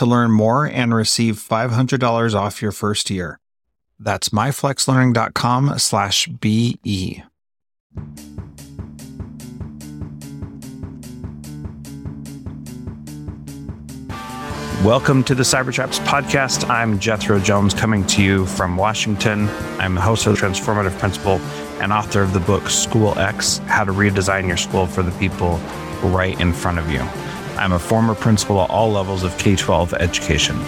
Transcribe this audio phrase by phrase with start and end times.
[0.00, 3.38] to learn more and receive $500 off your first year.
[3.98, 7.22] That's myflexlearning.com slash BE.
[14.82, 16.66] Welcome to the Cybertraps podcast.
[16.70, 19.50] I'm Jethro Jones coming to you from Washington.
[19.78, 21.32] I'm the host of the Transformative Principal
[21.82, 25.58] and author of the book School X How to Redesign Your School for the People
[26.02, 27.06] Right in Front of You.
[27.60, 30.58] I'm a former principal at all levels of K 12 education.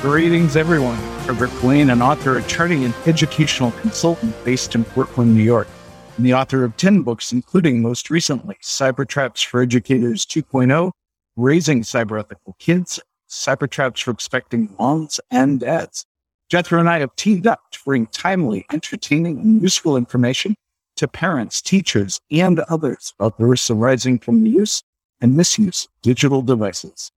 [0.00, 0.96] Greetings, everyone.
[1.26, 5.68] Frederick Lane, an author, attorney, and educational consultant based in Brooklyn, New York,
[6.16, 10.92] and the author of 10 books, including most recently Cyber Traps for Educators 2.0,
[11.36, 16.06] Raising Cyber Ethical Kids, Cyber Traps for Expecting Moms and Dads.
[16.48, 20.54] Jethro and I have teamed up to bring timely, entertaining, and useful information
[20.96, 24.82] to parents, teachers, and others about the risks arising from the use
[25.22, 27.10] and misuse digital devices.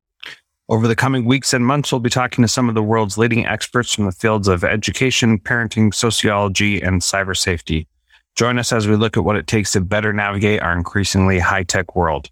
[0.69, 3.45] Over the coming weeks and months, we'll be talking to some of the world's leading
[3.45, 7.87] experts from the fields of education, parenting, sociology, and cyber safety.
[8.35, 11.63] Join us as we look at what it takes to better navigate our increasingly high
[11.63, 12.29] tech world.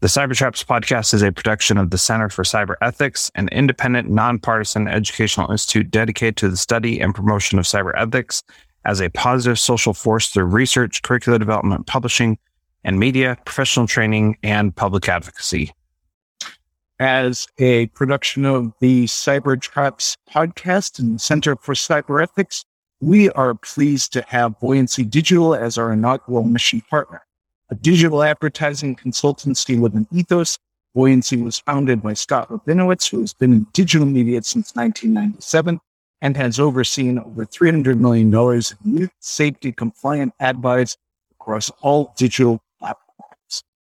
[0.00, 4.88] The Cybertraps podcast is a production of the Center for Cyber Ethics, an independent, nonpartisan
[4.88, 8.42] educational institute dedicated to the study and promotion of cyber ethics
[8.84, 12.38] as a positive social force through research, curricular development, publishing,
[12.86, 15.74] and media, professional training, and public advocacy.
[17.00, 22.64] As a production of the Cybertraps podcast and Center for Cyber Ethics,
[23.00, 27.22] we are pleased to have Buoyancy Digital as our inaugural mission partner.
[27.70, 30.56] A digital advertising consultancy with an ethos,
[30.94, 35.80] Buoyancy was founded by Scott Rabinowitz, who has been in digital media since 1997
[36.22, 40.96] and has overseen over $300 million in youth safety compliant ad buys
[41.32, 42.62] across all digital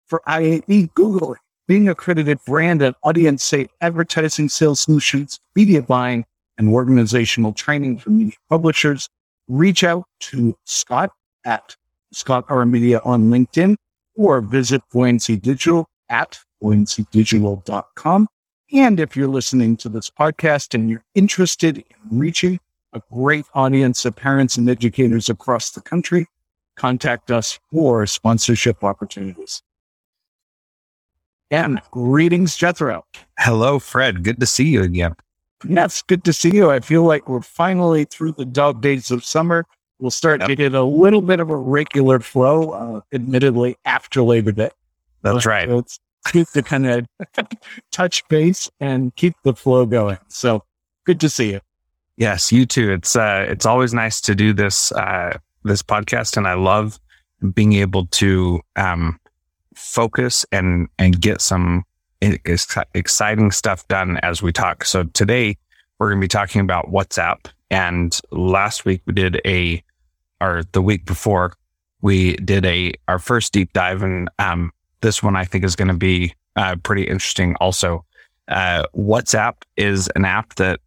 [0.07, 6.27] for IAB, Google, Bing accredited brand and audience safe advertising sales solutions, media buying,
[6.59, 9.09] and organizational training for media publishers.
[9.49, 11.11] Reach out to Scott
[11.47, 11.75] at
[12.13, 13.77] Scott R Media on LinkedIn
[14.15, 18.29] or visit Buoyancy Digital at buoyancydigital.com.
[18.73, 22.61] And if you're listening to this podcast and you're interested in reaching
[22.93, 26.27] a great audience of parents and educators across the country,
[26.77, 29.63] contact us for sponsorship opportunities.
[31.55, 33.05] And greetings, Jethro.
[33.39, 34.25] Hello, Fred.
[34.25, 35.15] Good to see you again.
[35.65, 36.73] Yes, good to see you.
[36.73, 39.65] I feel like we're finally through the dog days of summer.
[40.01, 40.49] We'll start yep.
[40.49, 44.71] getting a little bit of a regular flow, uh, admittedly, after Labor Day.
[45.23, 45.69] That's right.
[45.69, 46.01] So it's
[46.33, 47.07] good to kind of
[47.93, 50.19] touch base and keep the flow going.
[50.27, 50.65] So
[51.07, 51.61] good to see you.
[52.17, 52.93] Yes, you too.
[52.93, 56.99] It's uh, it's always nice to do this uh, this podcast, and I love
[57.55, 59.21] being able to um,
[59.75, 61.85] focus and and get some
[62.95, 64.85] exciting stuff done as we talk.
[64.85, 65.57] So today
[65.99, 67.47] we're going to be talking about WhatsApp.
[67.71, 69.83] And last week we did a,
[70.41, 71.55] or the week before
[72.01, 75.89] we did a our first deep dive, and um, this one I think is going
[75.89, 77.57] to be uh, pretty interesting.
[77.57, 78.05] Also,
[78.49, 80.81] uh, WhatsApp is an app that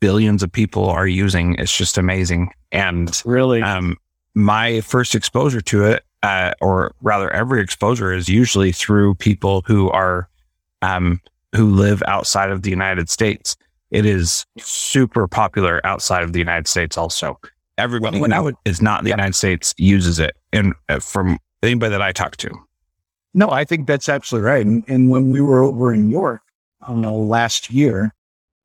[0.00, 1.54] billions of people are using.
[1.58, 3.96] It's just amazing, and really, um,
[4.34, 9.90] my first exposure to it uh, or rather every exposure is usually through people who
[9.90, 10.28] are
[10.82, 11.20] um,
[11.54, 13.56] who live outside of the United States.
[13.90, 17.38] It is super popular outside of the United States also.
[17.78, 19.16] everybody when I would, is not in the yeah.
[19.16, 20.36] United States uses it.
[20.52, 22.50] And uh, from anybody that I talk to.
[23.34, 24.64] No, I think that's absolutely right.
[24.64, 26.42] And, and when we were over in York
[26.86, 28.12] uh, last year,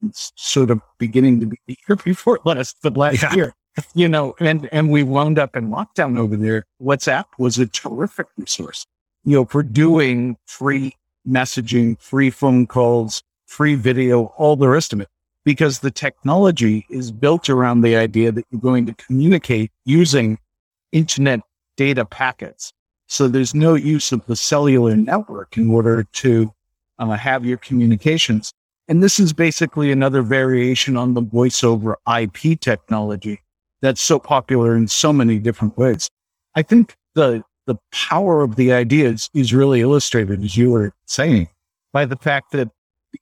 [0.05, 3.33] it's sort of beginning to be the year before last, but last yeah.
[3.33, 3.53] year,
[3.93, 6.65] you know, and, and we wound up in lockdown over there.
[6.81, 8.85] WhatsApp was a terrific resource,
[9.23, 10.95] you know, for doing free
[11.27, 15.07] messaging, free phone calls, free video, all the rest of it,
[15.43, 20.37] because the technology is built around the idea that you're going to communicate using
[20.91, 21.41] internet
[21.75, 22.73] data packets.
[23.07, 26.53] So there's no use of the cellular network in order to
[26.99, 28.51] uh, have your communications.
[28.89, 33.41] And this is basically another variation on the voice over IP technology
[33.81, 36.09] that's so popular in so many different ways.
[36.55, 41.49] I think the the power of the ideas is really illustrated, as you were saying,
[41.91, 42.71] by the fact that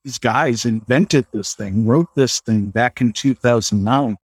[0.03, 4.17] these guys invented this thing, wrote this thing back in 2009.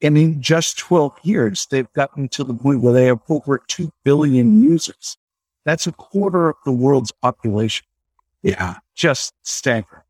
[0.00, 3.90] And in just 12 years, they've gotten to the point where they have over 2
[4.04, 5.16] billion users.
[5.64, 7.86] That's a quarter of the world's population.
[8.42, 8.76] Yeah.
[8.94, 10.02] Just staggering.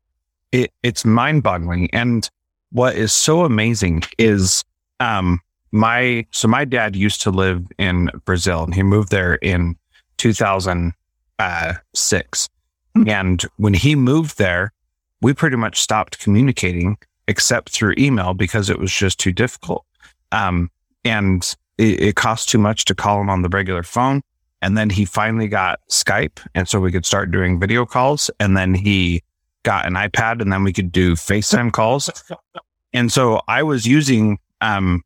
[0.51, 1.89] It, it's mind boggling.
[1.91, 2.29] And
[2.71, 4.63] what is so amazing is,
[4.99, 9.75] um, my, so my dad used to live in Brazil and he moved there in
[10.17, 12.49] 2006.
[12.97, 13.09] Mm-hmm.
[13.09, 14.73] And when he moved there,
[15.21, 19.85] we pretty much stopped communicating except through email because it was just too difficult.
[20.31, 20.71] Um,
[21.05, 24.21] and it, it cost too much to call him on the regular phone.
[24.61, 26.39] And then he finally got Skype.
[26.53, 28.29] And so we could start doing video calls.
[28.39, 29.23] And then he
[29.63, 32.09] got an iPad and then we could do FaceTime calls.
[32.93, 35.03] and so I was using, um,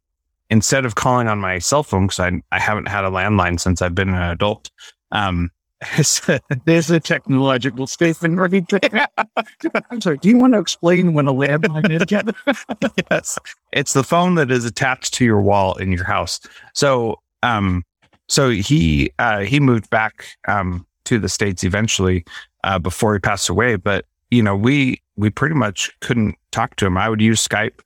[0.54, 3.82] instead of calling on my cell phone, because I, I haven't had a landline since
[3.82, 4.70] I've been an adult,
[5.12, 5.50] um,
[6.66, 9.08] there's a technological statement right there.
[9.90, 10.20] I'm sorry.
[10.20, 12.94] Do you want to explain when a landline is?
[13.12, 13.40] yes,
[13.72, 16.40] it's the phone that is attached to your wall in your house.
[16.76, 17.84] So, um,
[18.30, 22.26] so he uh, he moved back um, to the states eventually
[22.64, 23.76] uh, before he passed away.
[23.76, 26.96] But you know, we we pretty much couldn't talk to him.
[26.96, 27.80] I would use Skype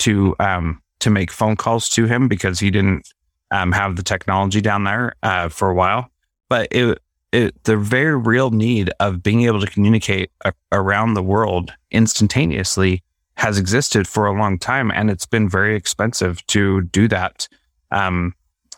[0.00, 3.08] to um, to make phone calls to him because he didn't
[3.50, 6.10] um, have the technology down there uh, for a while.
[6.48, 6.98] But it
[7.30, 13.02] it, the very real need of being able to communicate a, around the world instantaneously
[13.36, 17.46] has existed for a long time, and it's been very expensive to do that
[17.90, 18.34] um,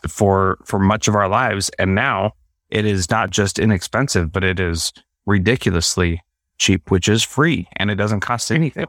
[0.07, 1.69] for for much of our lives.
[1.79, 2.33] And now
[2.69, 4.91] it is not just inexpensive, but it is
[5.25, 6.21] ridiculously
[6.61, 8.87] cheap, which is free, and it doesn't cost anything.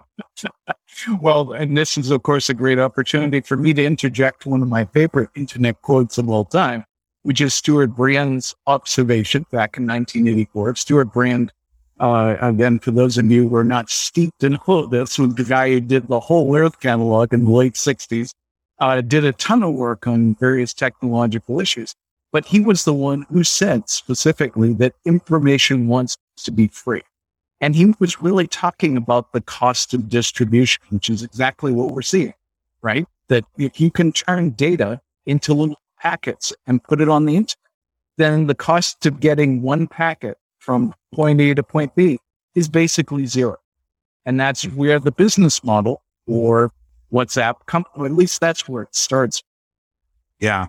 [1.20, 4.68] well, and this is of course a great opportunity for me to interject one of
[4.68, 6.84] my favorite internet quotes of all time
[7.22, 10.76] which is Stewart Brand's observation back in 1984.
[10.76, 11.52] Stewart Brand,
[12.00, 15.44] uh, again, for those of you who are not steeped in all this, was the
[15.44, 18.32] guy who did the whole Earth catalog in the late 60s,
[18.80, 21.94] uh, did a ton of work on various technological issues.
[22.32, 27.02] But he was the one who said specifically that information wants to be free.
[27.62, 32.02] And he was really talking about the cost of distribution, which is exactly what we're
[32.02, 32.34] seeing,
[32.82, 33.06] right?
[33.28, 37.56] That if you can turn data into little packets and put it on the internet,
[38.18, 42.18] then the cost of getting one packet from point A to point B
[42.56, 43.56] is basically zero.
[44.26, 46.72] And that's where the business model or
[47.12, 49.42] WhatsApp comes, at least that's where it starts.
[50.40, 50.66] Yeah.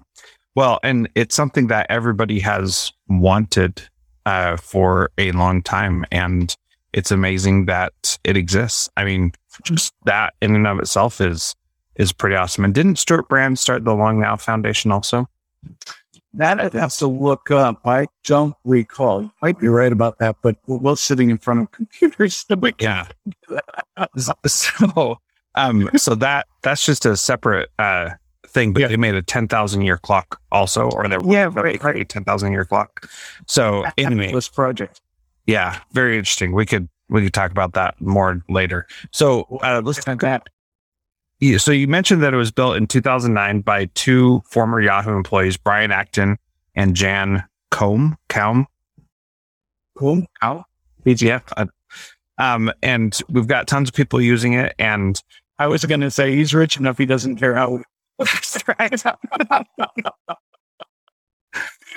[0.55, 3.81] Well, and it's something that everybody has wanted
[4.27, 6.05] uh, for a long time.
[6.11, 6.55] And
[6.93, 8.89] it's amazing that it exists.
[8.95, 9.33] I mean,
[9.63, 11.55] just that in and of itself is
[11.95, 12.65] is pretty awesome.
[12.65, 15.27] And didn't Stewart Brand start the Long Now Foundation also?
[16.35, 17.81] That I'd have to look up.
[17.85, 19.21] I don't recall.
[19.21, 22.45] You might be right about that, but we're sitting in front of computers.
[22.79, 23.07] yeah.
[24.47, 25.19] so,
[25.53, 28.11] um, so that that's just a separate uh,
[28.47, 28.87] thing, but yeah.
[28.87, 32.09] they made a ten thousand year clock also, or they yeah, right, right.
[32.09, 33.07] ten thousand year clock.
[33.45, 35.01] So anyway, this project.
[35.45, 36.53] Yeah, very interesting.
[36.53, 38.87] We could we could talk about that more later.
[39.11, 40.47] So uh, let's talk that
[41.57, 45.91] so you mentioned that it was built in 2009 by two former Yahoo employees, Brian
[45.91, 46.37] Acton
[46.75, 48.15] and Jan Koum.
[48.29, 48.65] Koum.
[49.97, 50.25] Koum.
[50.41, 50.63] Koum.
[51.05, 51.43] BGF.
[51.57, 51.65] Uh,
[52.37, 54.73] um, and we've got tons of people using it.
[54.79, 55.21] And
[55.59, 57.83] I was going to say he's rich enough he doesn't care how.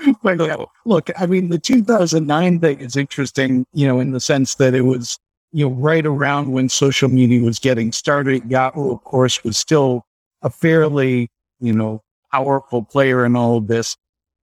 [0.22, 0.70] but yeah, uh, oh.
[0.84, 4.82] look, I mean, the 2009 thing is interesting, you know, in the sense that it
[4.82, 5.18] was
[5.52, 10.04] you know, right around when social media was getting started, Yahoo, of course, was still
[10.42, 13.96] a fairly, you know, powerful player in all of this.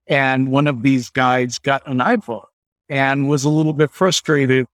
[0.08, 2.46] And one of these guys got an iPhone
[2.90, 4.66] and was a little bit frustrated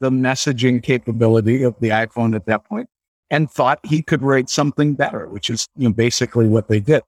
[0.00, 2.88] the messaging capability of the iPhone at that point
[3.30, 7.02] and thought he could write something better, which is, you know, basically what they did.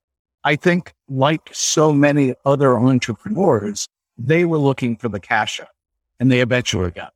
[0.45, 5.69] I think, like so many other entrepreneurs, they were looking for the cash out
[6.21, 7.15] and they eventually got it.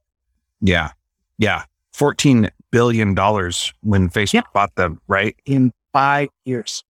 [0.61, 0.91] Yeah.
[1.39, 1.65] Yeah.
[1.95, 4.43] $14 billion when Facebook yeah.
[4.53, 5.37] bought them, right?
[5.47, 6.85] In five years.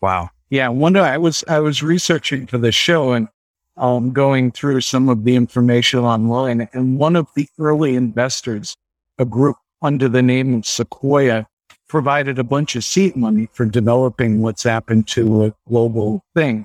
[0.00, 0.30] Wow.
[0.50, 0.68] Yeah.
[0.68, 3.28] One day I was, I was researching for the show and
[3.76, 8.76] um, going through some of the information online and one of the early investors,
[9.18, 11.46] a group under the name of Sequoia
[11.90, 16.64] provided a bunch of seed money for developing what's happened to a global thing.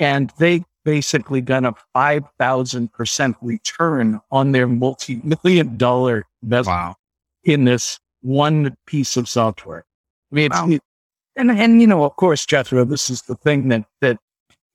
[0.00, 6.96] And they basically got a 5,000% return on their multi million dollar investment wow.
[7.44, 9.84] in this one piece of software.
[10.32, 10.68] I mean, wow.
[10.68, 10.82] it,
[11.36, 14.18] and, and, you know, of course, Jethro, this is the thing that, that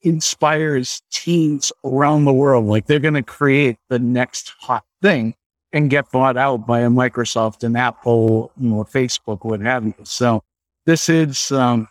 [0.03, 2.65] inspires teens around the world.
[2.65, 5.36] Like they're going to create the next hot thing
[5.74, 9.94] and get bought out by a Microsoft and Apple, you know, Facebook, what have you.
[10.04, 10.44] So
[10.86, 11.88] this is, um,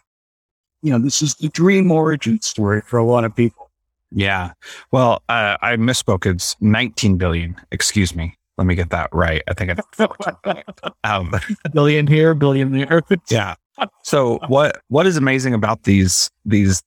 [0.82, 3.70] you know, this is the dream origin story for a lot of people.
[4.10, 4.52] Yeah.
[4.90, 6.26] Well, uh, I misspoke.
[6.26, 7.56] It's 19 billion.
[7.70, 8.34] Excuse me.
[8.58, 9.42] Let me get that right.
[9.48, 10.62] I think I
[11.04, 11.32] um,
[11.72, 13.02] billion here, billion there.
[13.30, 13.54] yeah.
[14.02, 16.82] So what what is amazing about these these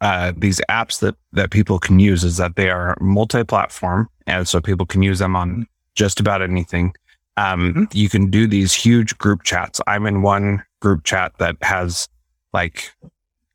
[0.00, 4.60] uh, these apps that that people can use is that they are multi-platform, and so
[4.60, 5.66] people can use them on
[5.98, 6.94] just about anything.
[7.36, 7.84] Um, mm-hmm.
[7.92, 9.80] You can do these huge group chats.
[9.86, 12.08] I'm in one group chat that has
[12.52, 12.90] like,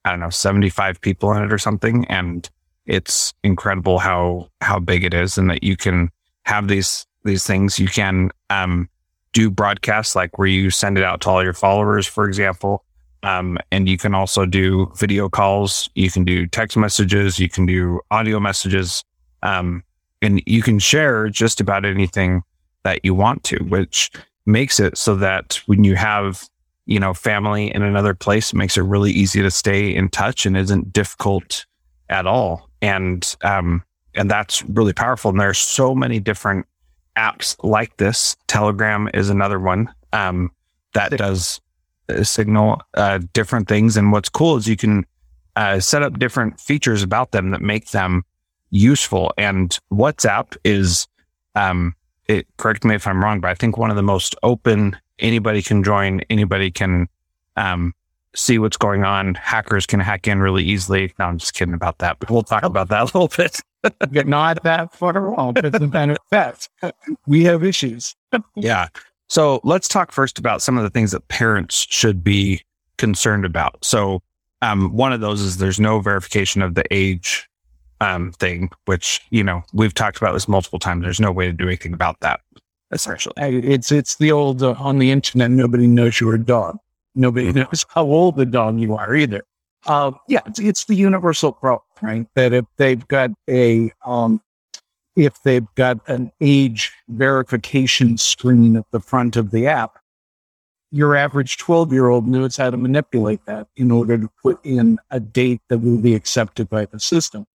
[0.06, 2.06] I don't know, 75 people in it or something.
[2.06, 2.48] And
[2.86, 6.10] it's incredible how, how big it is and that you can
[6.44, 7.80] have these, these things.
[7.80, 8.90] You can, um,
[9.32, 12.86] do broadcasts like where you send it out to all your followers, for example.
[13.24, 15.90] Um, and you can also do video calls.
[15.96, 17.40] You can do text messages.
[17.40, 19.04] You can do audio messages.
[19.42, 19.84] Um,
[20.24, 22.44] and you can share just about anything
[22.84, 24.12] that you want to, which
[24.46, 26.48] makes it so that when you have,
[26.86, 30.46] you know, family in another place, it makes it really easy to stay in touch
[30.46, 31.66] and isn't difficult
[32.10, 32.70] at all.
[32.82, 33.84] And, um,
[34.16, 35.32] and that's really powerful.
[35.32, 36.66] And there's so many different
[37.18, 38.36] apps like this.
[38.48, 40.52] Telegram is another one, um,
[40.94, 41.62] that does
[42.10, 43.98] uh, Signal, uh, different things.
[43.98, 45.06] And what's cool is you can,
[45.56, 48.24] uh, set up different features about them that make them
[48.74, 49.32] useful.
[49.38, 51.08] And WhatsApp is,
[51.56, 51.96] um,
[52.28, 55.62] it, correct me if I'm wrong, but I think one of the most open, anybody
[55.62, 57.08] can join, anybody can,
[57.56, 57.94] um,
[58.36, 59.36] see what's going on.
[59.36, 61.14] Hackers can hack in really easily.
[61.20, 63.62] No, I'm just kidding about that, but we'll talk about that a little bit.
[64.28, 65.58] Not that far off.
[65.58, 66.70] It's a matter of fact.
[67.28, 68.16] We have issues.
[68.56, 68.88] yeah.
[69.28, 72.64] So let's talk first about some of the things that parents should be
[72.98, 73.84] concerned about.
[73.84, 74.22] So,
[74.62, 77.50] um, one of those is there's no verification of the age
[78.02, 81.04] um, thing, which, you know, we've talked about this multiple times.
[81.04, 82.42] There's no way to do anything about that,
[82.92, 83.34] essentially.
[83.38, 86.78] It's, it's the old uh, on the internet, nobody knows you're a dog.
[87.16, 87.60] Nobody mm-hmm.
[87.60, 89.44] knows how old the dog you are either.
[89.86, 92.28] Uh, yeah, it's, it's the universal problem, right?
[92.36, 94.42] That if they've got a, um,
[95.16, 100.00] if they've got an age verification screen at the front of the app,
[100.94, 105.00] your average 12 year old knows how to manipulate that in order to put in
[105.10, 107.46] a date that will be accepted by the system.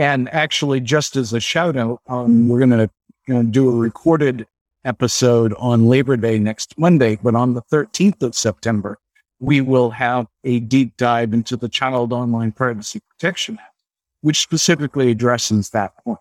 [0.00, 2.88] And actually, just as a shout out, um, we're going
[3.28, 4.46] to do a recorded
[4.86, 8.96] episode on Labor Day next Monday, but on the 13th of September,
[9.40, 13.74] we will have a deep dive into the Child Online Privacy Protection Act,
[14.22, 16.18] which specifically addresses that point.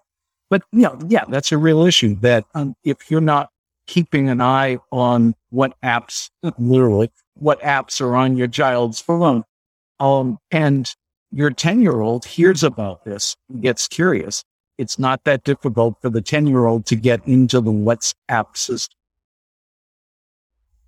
[0.49, 3.49] But you know, yeah, that's a real issue that um, if you're not
[3.87, 9.45] keeping an eye on what apps, literally, what apps are on your child's phone,
[10.01, 10.93] um, and
[11.31, 14.43] your 10 year old hears about this, gets curious.
[14.77, 18.95] It's not that difficult for the 10 year old to get into the WhatsApp system.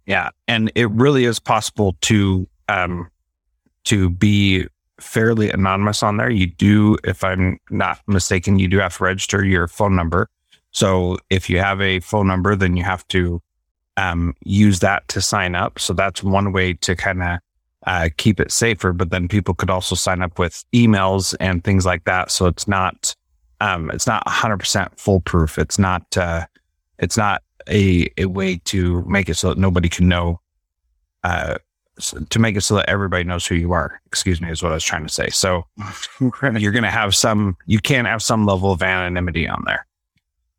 [0.06, 0.30] Yeah.
[0.48, 3.10] And it really is possible to, um,
[3.86, 4.68] to be
[5.00, 6.30] fairly anonymous on there.
[6.30, 10.28] You do, if I'm not mistaken, you do have to register your phone number.
[10.72, 13.42] So if you have a phone number, then you have to
[13.98, 15.80] um, use that to sign up.
[15.80, 17.40] So that's one way to kind of
[17.88, 18.94] uh, keep it safer.
[18.94, 22.32] But then people could also sign up with emails and things like that.
[22.32, 23.16] So it's not,
[23.60, 25.58] um, it's not 100% foolproof.
[25.58, 26.46] It's not, uh,
[27.00, 30.40] it's not a, a way to make it so that nobody can know,
[31.24, 31.58] uh,
[32.30, 34.02] to make it so that everybody knows who you are.
[34.08, 35.30] Excuse me, is what I was trying to say.
[35.30, 35.66] So
[36.20, 39.86] you're going to have some, you can have some level of anonymity on there.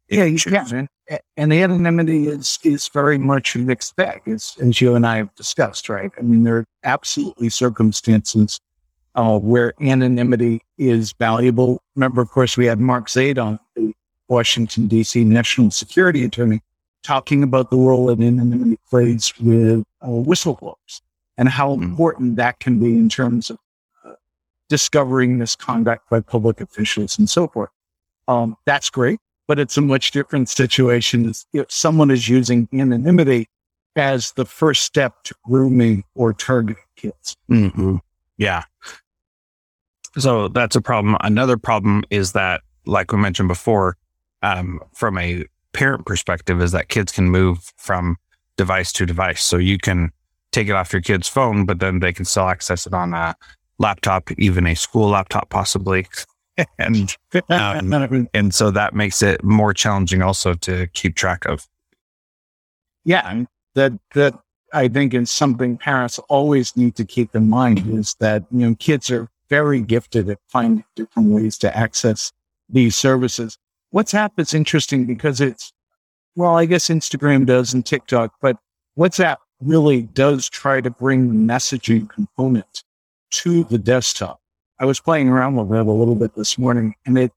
[0.08, 0.88] Yeah, you should can.
[1.36, 5.16] And the anonymity is is very much a mixed bag, as, as you and I
[5.16, 6.10] have discussed, right?
[6.18, 8.60] I mean, there are absolutely circumstances
[9.14, 11.82] uh, where anonymity is valuable.
[11.96, 13.92] Remember, of course, we had Mark Zaid on, the
[14.28, 15.24] Washington, D.C.
[15.24, 16.60] national security attorney,
[17.02, 21.02] talking about the role that anonymity plays with uh, whistleblowers
[21.38, 23.58] and how mm important that can be in terms of
[24.04, 24.12] uh,
[24.68, 27.70] discovering misconduct by public officials and so forth.
[28.28, 29.18] Um, that's great,
[29.52, 33.46] but it's a much different situation if someone is using anonymity
[33.96, 37.36] as the first step to grooming or targeting kids.
[37.50, 37.96] Mm-hmm.
[38.38, 38.62] Yeah.
[40.16, 41.18] So that's a problem.
[41.20, 43.98] Another problem is that, like we mentioned before,
[44.40, 45.44] um, from a
[45.74, 48.16] parent perspective, is that kids can move from
[48.56, 49.42] device to device.
[49.42, 50.12] So you can
[50.52, 53.34] take it off your kid's phone, but then they can still access it on a
[53.78, 56.06] laptop, even a school laptop, possibly.
[56.78, 57.16] and
[57.48, 61.66] um, and so that makes it more challenging also to keep track of.
[63.04, 63.44] Yeah,
[63.74, 64.38] that that
[64.72, 68.74] I think is something parents always need to keep in mind is that you know
[68.76, 72.32] kids are very gifted at finding different ways to access
[72.68, 73.58] these services.
[73.94, 75.72] WhatsApp is interesting because it's
[76.34, 78.56] well, I guess Instagram does and TikTok, but
[78.98, 82.84] WhatsApp really does try to bring the messaging component
[83.30, 84.41] to the desktop.
[84.82, 87.30] I was playing around with it a little bit this morning and it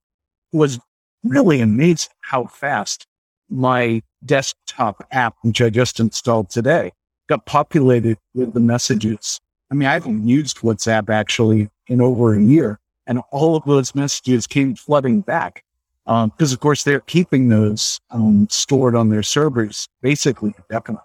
[0.52, 0.80] was
[1.24, 3.06] really amazing how fast
[3.52, 6.92] my desktop app, which I just installed today,
[7.30, 9.40] got populated with the messages.
[9.70, 13.94] I mean, I haven't used WhatsApp actually in over a year, and all of those
[13.94, 15.64] messages came flooding back
[16.06, 21.04] because, um, of course, they're keeping those um, stored on their servers basically indefinitely.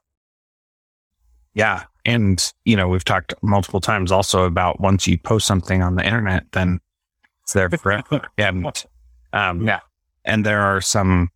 [1.54, 1.84] Yeah.
[2.04, 6.04] And, you know, we've talked multiple times also about once you post something on the
[6.04, 6.80] internet, then
[7.42, 8.22] it's there forever.
[8.38, 8.84] and,
[9.32, 9.80] um, yeah.
[10.24, 11.30] And there are some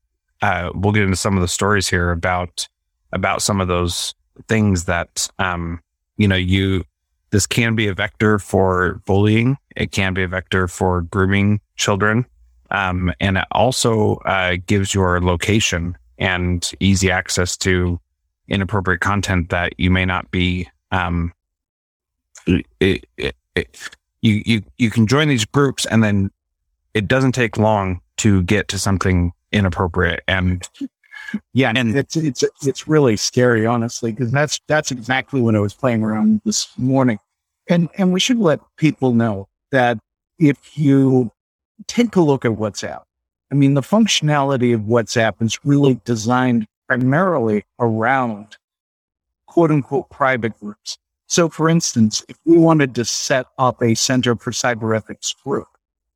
[0.45, 2.69] uh, we'll get into some of the stories here about
[3.13, 4.15] about some of those
[4.47, 5.81] things that um,
[6.19, 6.85] you know you
[7.31, 9.57] this can be a vector for bullying.
[9.75, 12.27] It can be a vector for grooming children,
[12.71, 17.99] um, and it also uh, gives your location and easy access to
[18.49, 20.69] inappropriate content that you may not be.
[20.91, 21.33] Um,
[22.47, 22.67] it,
[23.17, 26.31] it, it, you you you can join these groups, and then
[26.95, 30.69] it doesn't take long to get to something inappropriate and
[31.53, 35.73] yeah and it's it's it's really scary honestly because that's that's exactly when i was
[35.73, 37.19] playing around this morning
[37.69, 39.99] and and we should let people know that
[40.39, 41.31] if you
[41.87, 43.03] take a look at whatsapp
[43.53, 48.57] i mean the functionality of whatsapp is really designed primarily around
[49.47, 54.35] quote unquote private groups so for instance if we wanted to set up a center
[54.37, 55.69] for cyber ethics group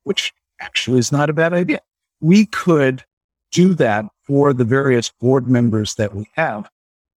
[0.04, 1.80] which actually is not a bad idea
[2.20, 3.04] we could
[3.50, 6.68] do that for the various board members that we have.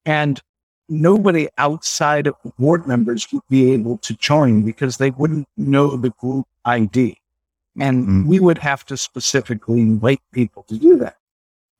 [0.05, 0.41] And
[0.87, 6.11] nobody outside of board members would be able to join because they wouldn't know the
[6.11, 7.17] group ID.
[7.79, 8.25] And mm.
[8.25, 11.17] we would have to specifically invite people to do that.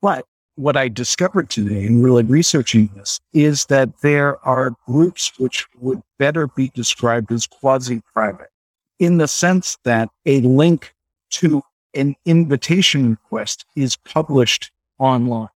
[0.00, 0.24] But
[0.56, 6.02] what I discovered today in really researching this is that there are groups which would
[6.18, 8.50] better be described as quasi private
[8.98, 10.94] in the sense that a link
[11.30, 11.62] to
[11.94, 15.48] an invitation request is published online.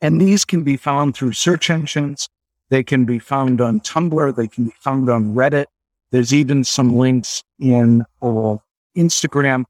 [0.00, 2.28] And these can be found through search engines.
[2.68, 4.36] They can be found on Tumblr.
[4.36, 5.66] They can be found on Reddit.
[6.10, 8.04] There's even some links in
[8.96, 9.64] Instagram.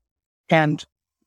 [0.50, 0.84] And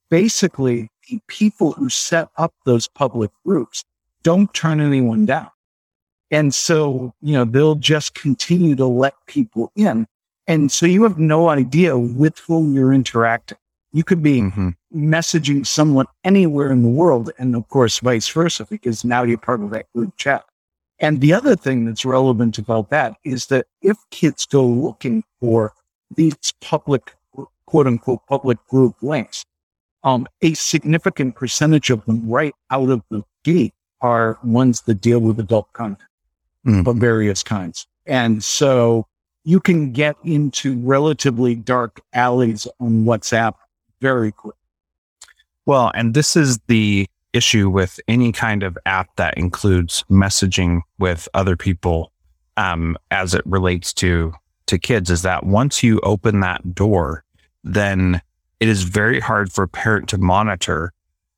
[0.10, 3.84] basically, the people who set up those public groups
[4.24, 5.50] don't turn anyone down.
[6.32, 10.06] And so, you know, they'll just continue to let people in.
[10.48, 13.58] And so you have no idea with whom you're interacting.
[13.94, 14.70] You could be mm-hmm.
[14.94, 17.32] messaging someone anywhere in the world.
[17.38, 20.44] And of course, vice versa, because now you're part of that group chat.
[21.00, 25.74] And the other thing that's relevant about that is that if kids go looking for
[26.16, 27.14] these public,
[27.66, 29.46] quote unquote, public group links,
[30.08, 35.20] um, a significant percentage of them right out of the gate are ones that deal
[35.20, 36.10] with adult content
[36.66, 36.88] mm.
[36.88, 37.86] of various kinds.
[38.06, 39.06] And so
[39.44, 43.56] you can get into relatively dark alleys on WhatsApp
[44.00, 44.56] very quick.
[45.66, 51.28] Well, and this is the issue with any kind of app that includes messaging with
[51.34, 52.14] other people
[52.56, 54.34] um, as it relates to
[54.68, 57.24] to kids is that once you open that door,
[57.64, 58.22] then
[58.60, 60.94] it is very hard for a parent to monitor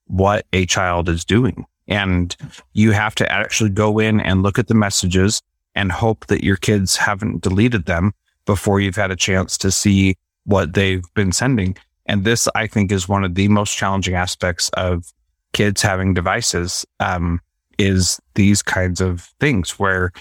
[0.07, 1.65] what a child is doing.
[1.87, 2.35] And
[2.73, 5.41] you have to actually go in and look at the messages
[5.75, 8.13] and hope that your kids haven't deleted them
[8.45, 11.77] before you've had a chance to see what they've been sending.
[12.05, 15.13] And this, I think, is one of the most challenging aspects of
[15.53, 16.85] kids having devices.
[16.99, 17.41] Um,
[17.79, 20.11] is these kinds of things where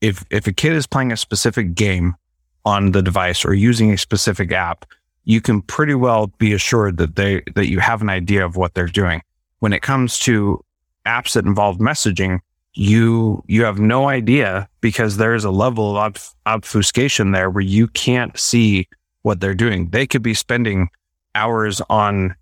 [0.00, 2.16] if if a kid is playing a specific game
[2.64, 4.86] on the device or using a specific app,
[5.24, 8.74] you can pretty well be assured that they that you have an idea of what
[8.74, 9.22] they're doing.
[9.60, 10.62] When it comes to
[11.06, 12.40] apps that involve messaging,
[12.74, 17.88] you you have no idea because there is a level of obfuscation there where you
[17.88, 18.88] can't see
[19.22, 19.88] what they're doing.
[19.88, 20.88] They could be spending
[21.34, 22.34] hours on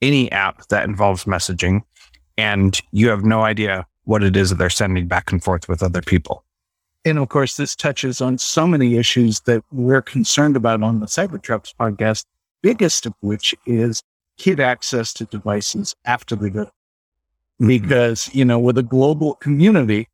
[0.00, 1.82] any app that involves messaging,
[2.36, 5.82] and you have no idea what it is that they're sending back and forth with
[5.82, 6.44] other people.
[7.08, 11.06] And of course, this touches on so many issues that we're concerned about on the
[11.06, 12.24] Cybertraps podcast,
[12.62, 14.02] biggest of which is
[14.36, 16.64] kid access to devices after the go.
[16.64, 17.68] Mm-hmm.
[17.68, 20.08] Because, you know, with a global community,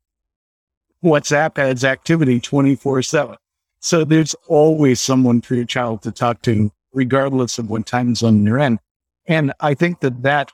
[1.03, 3.35] WhatsApp adds activity 24 7.
[3.79, 8.45] So there's always someone for your child to talk to, regardless of what time zone
[8.45, 8.79] you're in.
[9.27, 10.51] And I think that, that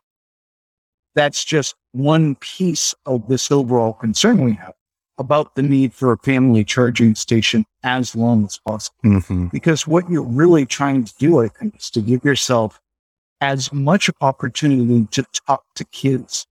[1.14, 4.74] that's just one piece of this overall concern we have
[5.22, 8.98] about the need for a family charging station as long as possible.
[9.06, 9.48] Mm-hmm.
[9.48, 12.80] Because what you're really trying to do, I think, is to give yourself
[13.40, 16.46] as much opportunity to talk to kids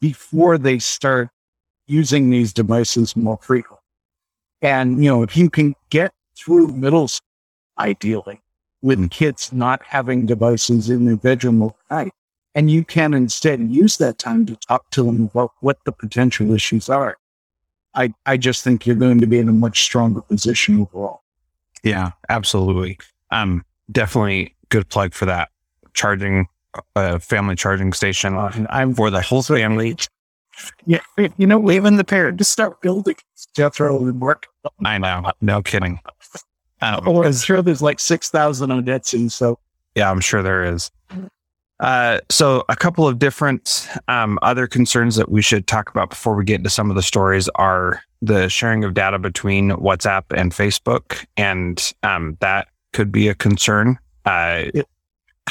[0.00, 1.28] before they start
[1.86, 3.78] using these devices more frequently.
[4.62, 7.26] And, you know, if you can get through middle school,
[7.78, 8.40] ideally,
[8.82, 9.10] with mm.
[9.10, 12.12] kids not having devices in their bedroom at night,
[12.54, 16.52] and you can instead use that time to talk to them about what the potential
[16.52, 17.16] issues are.
[17.94, 21.22] I, I just think you're going to be in a much stronger position overall.
[21.82, 22.98] Yeah, absolutely.
[23.30, 25.50] Um, definitely good plug for that
[25.94, 26.46] charging
[26.96, 28.34] a uh, family charging station
[28.70, 29.96] I'm for the whole family.
[30.86, 31.00] Yeah,
[31.36, 33.16] you know, leaving the parent to start building
[33.54, 34.46] Jethro would work.
[34.84, 35.98] I know, no kidding.
[36.80, 39.30] Um, or I'm sure there's like six thousand on Etsy.
[39.30, 39.58] So
[39.94, 40.90] yeah, I'm sure there is.
[41.82, 46.36] Uh, so a couple of different um, other concerns that we should talk about before
[46.36, 50.52] we get into some of the stories are the sharing of data between WhatsApp and
[50.52, 53.98] Facebook, and um, that could be a concern.
[54.24, 54.86] Uh, it,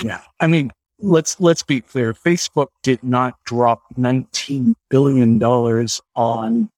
[0.02, 2.14] yeah, I mean, let's let's be clear.
[2.14, 6.70] Facebook did not drop 19 billion dollars on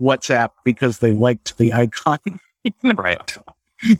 [0.00, 2.18] WhatsApp because they liked the icon.
[2.96, 3.36] right.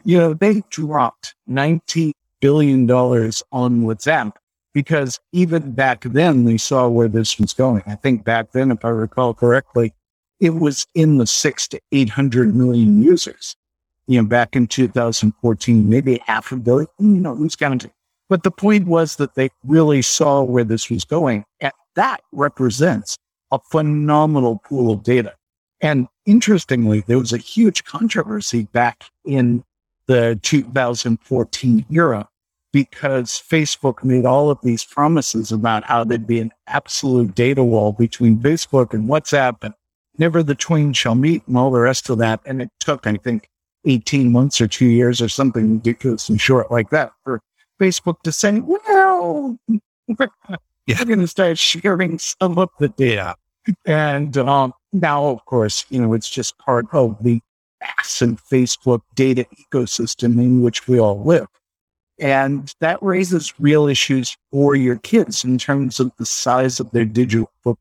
[0.04, 4.32] You know, they dropped 19 billion dollars on WhatsApp
[4.76, 7.82] because even back then they saw where this was going.
[7.86, 9.94] I think back then, if I recall correctly,
[10.38, 13.56] it was in the six to 800 million users.
[14.06, 17.90] You know, back in 2014, maybe half a billion, you know, who's counting?
[18.28, 21.46] But the point was that they really saw where this was going.
[21.58, 23.16] And that represents
[23.50, 25.32] a phenomenal pool of data.
[25.80, 29.64] And interestingly, there was a huge controversy back in
[30.06, 32.28] the 2014 era
[32.76, 37.92] because Facebook made all of these promises about how there'd be an absolute data wall
[37.92, 39.72] between Facebook and WhatsApp and
[40.18, 42.38] never the twain shall meet and all the rest of that.
[42.44, 43.48] And it took, I think,
[43.86, 47.40] 18 months or two years or something ridiculous and short like that for
[47.80, 49.58] Facebook to say, well,
[50.06, 50.28] we're
[50.86, 51.02] yeah.
[51.02, 53.36] going to start sharing some of the data.
[53.86, 57.40] And um, now, of course, you know, it's just part of the
[57.80, 61.46] massive Facebook data ecosystem in which we all live.
[62.18, 67.04] And that raises real issues for your kids in terms of the size of their
[67.04, 67.78] digital footprint.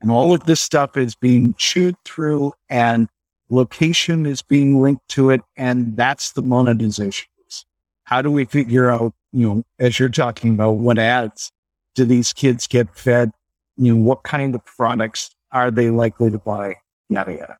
[0.00, 3.08] And all of this stuff is being chewed through and
[3.50, 5.42] location is being linked to it.
[5.56, 7.28] And that's the monetization.
[8.04, 11.52] How do we figure out you know, as you're talking about what ads
[11.94, 13.30] do these kids get fed?
[13.76, 16.76] You know, what kind of products are they likely to buy?
[17.08, 17.58] Yada yada.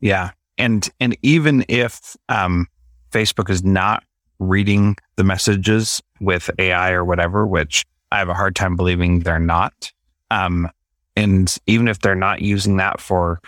[0.00, 0.30] Yeah.
[0.58, 2.68] And and even if um,
[3.10, 4.04] Facebook is not
[4.44, 9.38] reading the messages with AI or whatever, which I have a hard time believing they're
[9.38, 9.92] not.
[10.30, 10.68] Um,
[11.16, 13.40] and even if they're not using that for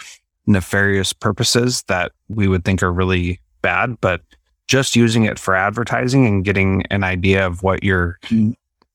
[0.47, 4.23] nefarious purposes that we would think are really bad, but
[4.69, 8.19] just using it for advertising and getting an idea of what you're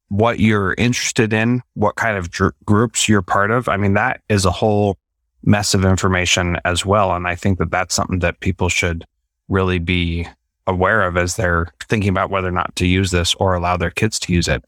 [0.09, 3.69] what you're interested in, what kind of dr- groups you're part of.
[3.69, 4.97] I mean, that is a whole
[5.43, 7.15] mess of information as well.
[7.15, 9.05] And I think that that's something that people should
[9.47, 10.27] really be
[10.71, 13.91] aware of as they're thinking about whether or not to use this or allow their
[13.91, 14.63] kids to use it.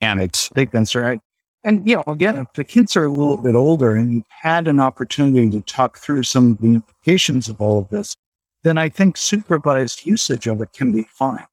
[0.00, 1.20] And it's, I think that's right.
[1.64, 4.68] And, you know, again, if the kids are a little bit older and you've had
[4.68, 8.16] an opportunity to talk through some of the implications of all of this,
[8.62, 11.46] then I think supervised usage of it can be fine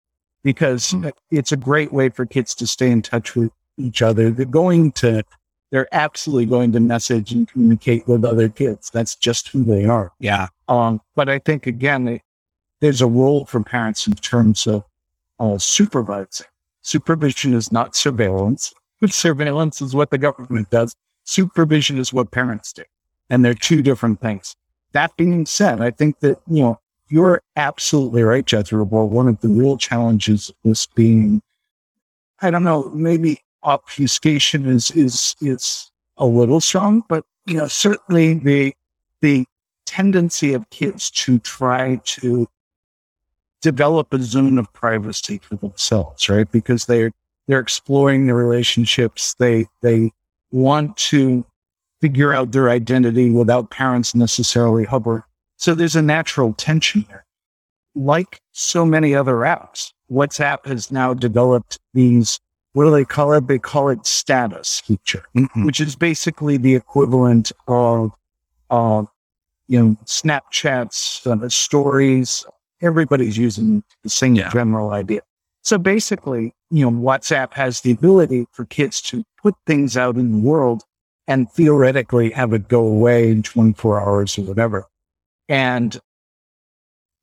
[0.44, 1.12] because mm.
[1.32, 4.30] it's a great way for kids to stay in touch with each other.
[4.30, 5.24] They're going to,
[5.72, 8.92] they're absolutely going to message and communicate with other kids.
[8.92, 10.14] That's just who they are.
[10.20, 10.48] Yeah.
[10.68, 12.20] Um, but I think again,
[12.86, 14.84] there's a role for parents in terms of
[15.40, 16.46] uh, supervising.
[16.84, 18.76] Supervision is not surveillance.
[19.08, 20.96] Surveillance is what the government does.
[21.24, 22.84] Supervision is what parents do.
[23.32, 24.56] And they're two different things.
[24.92, 28.84] That being said, I think that, you know, you're absolutely right, Jethro.
[28.84, 31.42] One of the real challenges is being,
[32.42, 38.36] I don't know, maybe obfuscation is is is a little strong, but you know, certainly
[38.36, 38.74] the
[39.22, 39.46] the
[39.88, 42.48] tendency of kids to try to
[43.66, 46.50] develop a zone of privacy for themselves, right?
[46.52, 47.12] Because they're
[47.48, 49.34] they're exploring their relationships.
[49.40, 50.12] They they
[50.52, 51.44] want to
[52.00, 55.24] figure out their identity without parents necessarily hovering.
[55.58, 57.26] So there's a natural tension there.
[57.96, 62.40] Like so many other apps, WhatsApp has now developed these,
[62.74, 63.48] what do they call it?
[63.48, 65.66] They call it status feature, mm-hmm.
[65.66, 68.12] which is basically the equivalent of,
[68.70, 69.06] uh,
[69.68, 72.46] you know, Snapchats, uh, stories.
[72.86, 74.50] Everybody's using the same yeah.
[74.52, 75.22] general idea.
[75.64, 80.32] So basically, you know, WhatsApp has the ability for kids to put things out in
[80.32, 80.84] the world
[81.28, 84.86] and theoretically have it go away in 24 hours or whatever.
[85.50, 86.00] And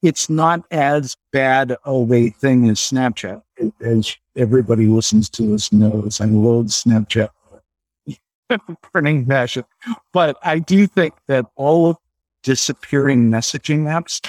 [0.03, 3.43] it's not as bad of a thing as Snapchat,
[3.81, 6.21] as everybody listens to us knows.
[6.21, 7.29] I load Snapchat
[8.83, 9.65] printing fashion.
[10.13, 11.97] But I do think that all of
[12.43, 14.21] disappearing messaging apps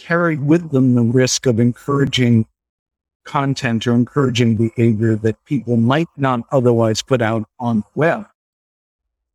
[0.00, 2.46] carry with them the risk of encouraging
[3.24, 8.26] content or encouraging behavior that people might not otherwise put out on web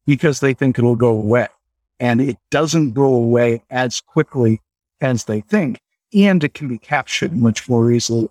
[0.06, 1.48] because they think it'll go away.
[2.00, 4.60] And it doesn't go away as quickly
[5.02, 5.80] as they think.
[6.14, 8.28] And it can be captured much more easily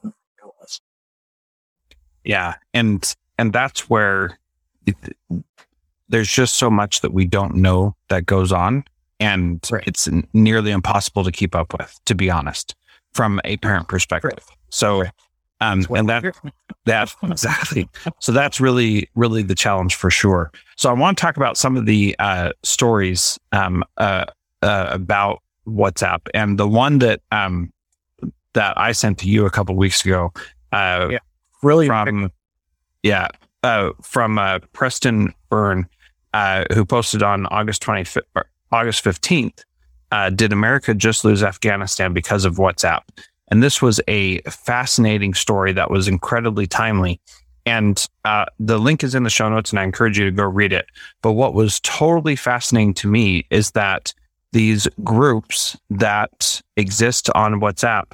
[2.24, 2.54] Yeah.
[2.72, 4.38] And, and that's where
[4.86, 4.96] it,
[6.08, 8.84] there's just so much that we don't know that goes on.
[9.24, 9.82] And right.
[9.86, 12.74] it's nearly impossible to keep up with, to be honest,
[13.14, 14.30] from a parent perspective.
[14.32, 14.58] Right.
[14.70, 15.10] So, right.
[15.60, 16.24] Um, and that,
[16.84, 17.88] that exactly.
[18.18, 20.50] So that's really, really the challenge for sure.
[20.76, 24.26] So I want to talk about some of the uh, stories um, uh,
[24.62, 27.72] uh, about WhatsApp, and the one that um,
[28.52, 30.32] that I sent to you a couple weeks ago.
[30.72, 31.18] Uh, yeah,
[31.62, 32.30] really from
[33.02, 33.28] yeah
[33.62, 35.86] uh, from uh, Preston Byrne,
[36.32, 38.04] uh, who posted on August twenty
[38.74, 39.64] August fifteenth.
[40.34, 43.02] did America just lose Afghanistan because of WhatsApp?
[43.48, 47.20] And this was a fascinating story that was incredibly timely.
[47.66, 50.44] And uh, the link is in the show notes, and I encourage you to go
[50.44, 50.86] read it.
[51.22, 54.12] But what was totally fascinating to me is that
[54.52, 58.04] these groups that exist on WhatsApp,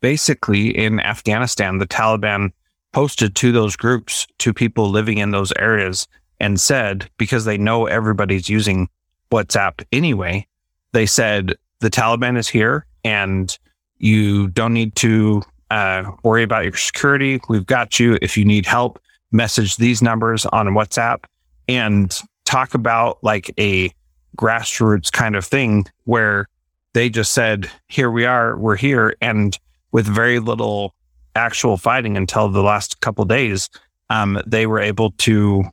[0.00, 2.52] basically in Afghanistan, the Taliban
[2.92, 6.08] posted to those groups to people living in those areas
[6.40, 8.88] and said, because they know everybody's using
[9.30, 10.46] WhatsApp anyway,
[10.92, 13.58] they said, the Taliban is here and
[13.98, 17.40] you don't need to uh, worry about your security.
[17.48, 18.18] We've got you.
[18.22, 19.00] If you need help,
[19.32, 21.24] message these numbers on WhatsApp
[21.68, 23.92] and talk about like a
[24.36, 26.48] grassroots kind of thing where
[26.92, 29.16] they just said, here we are, we're here.
[29.20, 29.58] And
[29.92, 30.94] with very little
[31.34, 33.68] actual fighting until the last couple days,
[34.08, 35.64] um, they were able to,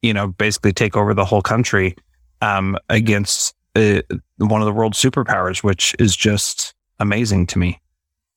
[0.00, 1.96] you know, basically take over the whole country
[2.42, 4.02] um, against uh,
[4.36, 7.80] one of the world superpowers, which is just amazing to me.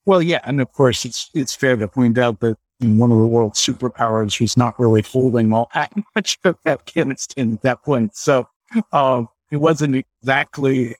[0.05, 3.27] Well, yeah, and of course, it's it's fair to point out that one of the
[3.27, 8.47] world's superpowers was not really holding all that much of Afghanistan at that point, so
[8.93, 10.95] um, it wasn't exactly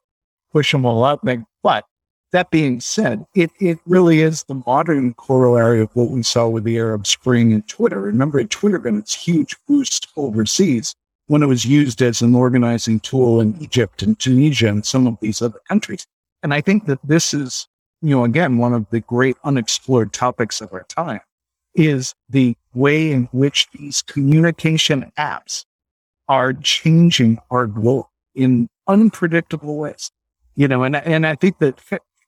[0.52, 1.46] push them all out thing.
[1.62, 1.86] But
[2.32, 6.64] that being said, it it really is the modern corollary of what we saw with
[6.64, 8.02] the Arab Spring and Twitter.
[8.02, 10.96] Remember, Twitter got its huge boost overseas
[11.28, 15.18] when it was used as an organizing tool in Egypt and Tunisia and some of
[15.22, 16.06] these other countries.
[16.44, 17.68] And I think that this is,
[18.02, 21.22] you know, again, one of the great unexplored topics of our time
[21.74, 25.66] is the way in which these communication apps
[26.28, 30.12] are changing our globe in unpredictable ways.
[30.56, 31.82] You know, and, and I think that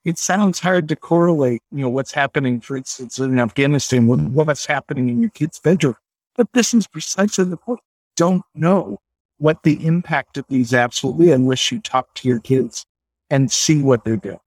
[0.03, 4.65] it sounds hard to correlate, you know, what's happening, for instance, in Afghanistan with what's
[4.65, 5.95] happening in your kid's bedroom.
[6.35, 7.79] But this is precisely the point.
[8.17, 8.99] Don't know
[9.37, 12.85] what the impact of these apps will be unless you talk to your kids
[13.29, 14.39] and see what they're doing.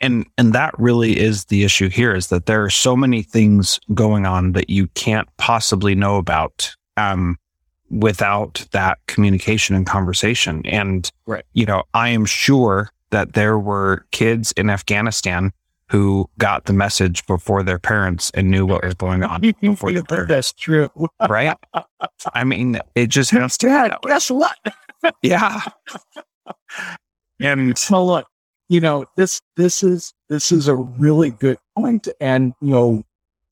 [0.00, 3.78] And and that really is the issue here is that there are so many things
[3.92, 7.36] going on that you can't possibly know about um,
[7.90, 10.62] without that communication and conversation.
[10.64, 11.44] And right.
[11.52, 15.52] you know, I am sure that there were kids in Afghanistan
[15.90, 20.02] who got the message before their parents and knew what was going on before their
[20.08, 20.28] parents.
[20.28, 20.88] That's true.
[21.28, 21.56] right?
[22.32, 23.66] I mean, it just has to.
[23.66, 24.56] Dad, guess what?
[25.22, 25.60] yeah.
[27.40, 28.26] And well, look,
[28.68, 33.04] you know, this this is this is a really good point, and you know,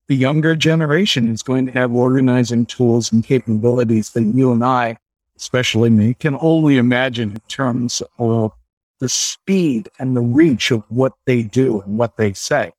[0.07, 4.97] the younger generation is going to have organizing tools and capabilities that you and I,
[5.35, 8.53] especially me, can only imagine in terms of
[8.99, 12.71] the speed and the reach of what they do and what they say.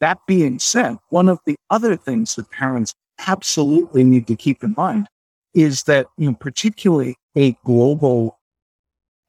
[0.00, 2.94] That being said, one of the other things that parents
[3.26, 5.08] absolutely need to keep in mind
[5.54, 8.38] is that, you know, particularly a global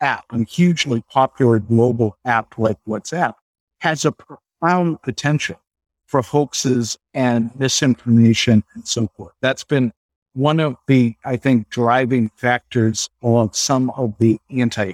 [0.01, 3.33] app, a hugely popular global app like WhatsApp,
[3.81, 5.59] has a profound potential
[6.05, 9.33] for hoaxes and misinformation and so forth.
[9.41, 9.91] That's been
[10.33, 14.93] one of the, I think, driving factors of some of the anti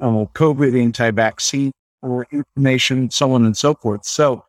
[0.00, 4.04] uh, COVID, anti vaccine or information, so on and so forth.
[4.04, 4.44] So,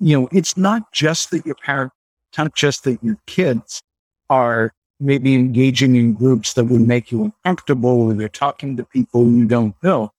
[0.00, 1.94] you know, it's not just that your parents,
[2.36, 3.82] not just that your kids
[4.30, 9.30] are maybe engaging in groups that would make you uncomfortable or they're talking to people
[9.30, 10.10] you don't know,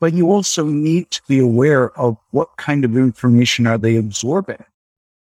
[0.00, 4.64] but you also need to be aware of what kind of information are they absorbing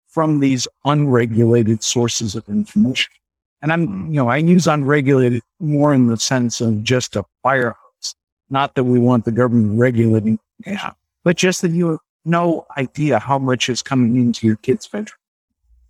[0.07, 3.11] from these unregulated sources of information.
[3.61, 7.75] And I'm, you know, I use unregulated more in the sense of just a fire.
[8.49, 13.19] Not that we want the government regulating, yeah, but just that you have no idea
[13.19, 15.17] how much is coming into your kid's bedroom.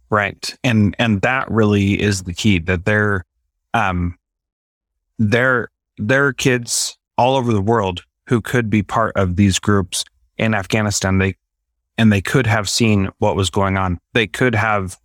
[0.09, 0.55] Right.
[0.63, 3.25] And and that really is the key that they're
[3.73, 4.17] um
[5.19, 10.05] they're there are kids all over the world who could be part of these groups
[10.37, 11.17] in Afghanistan.
[11.17, 11.35] They
[11.97, 13.99] and they could have seen what was going on.
[14.13, 14.97] They could have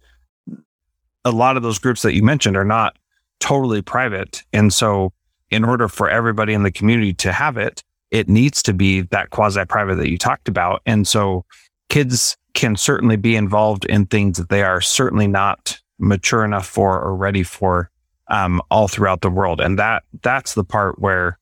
[1.25, 2.97] a lot of those groups that you mentioned are not
[3.41, 4.43] totally private.
[4.53, 5.13] And so
[5.53, 9.31] in order for everybody in the community to have it, it needs to be that
[9.31, 10.83] quasi private that you talked about.
[10.87, 11.45] And so
[11.89, 17.01] kids can certainly be involved in things that they are certainly not mature enough for
[17.01, 17.91] or ready for
[18.29, 19.61] um, all throughout the world.
[19.61, 21.39] And that that's the part where,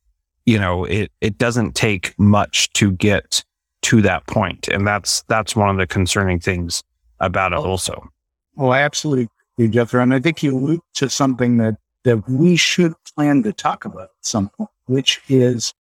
[0.47, 3.45] you know, it it doesn't take much to get
[3.83, 4.69] to that point.
[4.69, 6.83] And that's that's one of the concerning things
[7.21, 8.09] about it also.
[8.57, 10.03] Well, I absolutely agree, Jethro.
[10.03, 14.05] And I think you allude to something that that we should plan to talk about
[14.05, 15.75] at some point, which is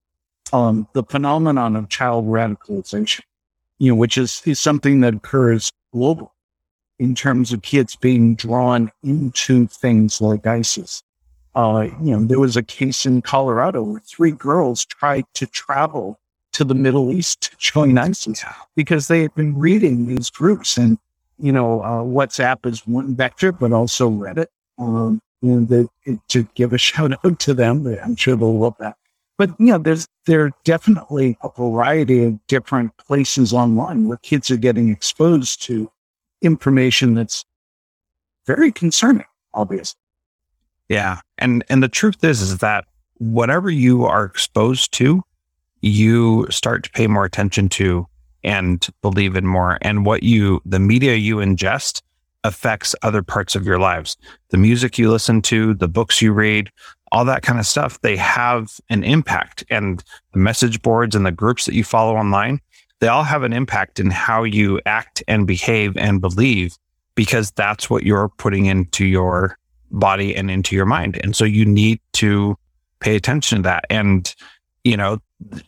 [0.52, 3.22] um, the phenomenon of child radicalization
[3.80, 6.30] you know, which is, is something that occurs globally
[7.00, 11.02] in terms of kids being drawn into things like ISIS.
[11.54, 16.20] Uh, you know, there was a case in Colorado where three girls tried to travel
[16.52, 18.44] to the Middle East to join ISIS
[18.76, 20.98] because they had been reading these groups and,
[21.38, 24.48] you know, uh, WhatsApp is one vector, but also Reddit.
[24.78, 28.76] Um, and the, it, to give a shout out to them, I'm sure they'll love
[28.78, 28.96] that.
[29.38, 34.50] But you know, there's there are definitely a variety of different places online where kids
[34.50, 35.90] are getting exposed to
[36.42, 37.44] information that's
[38.46, 39.24] very concerning,
[39.54, 39.98] obviously.
[40.90, 41.20] Yeah.
[41.38, 42.84] And and the truth is is that
[43.16, 45.22] whatever you are exposed to,
[45.80, 48.06] you start to pay more attention to
[48.44, 49.78] and believe in more.
[49.80, 52.02] And what you the media you ingest
[52.44, 54.16] affects other parts of your lives.
[54.50, 56.70] The music you listen to, the books you read,
[57.12, 59.64] all that kind of stuff, they have an impact.
[59.70, 62.60] And the message boards and the groups that you follow online,
[63.00, 66.76] they all have an impact in how you act and behave and believe
[67.14, 69.58] because that's what you're putting into your
[69.90, 71.18] body and into your mind.
[71.22, 72.56] And so you need to
[73.00, 73.84] pay attention to that.
[73.90, 74.32] And,
[74.84, 75.18] you know,